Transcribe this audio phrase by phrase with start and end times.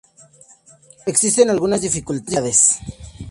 [1.05, 2.79] Existen algunas dificultades.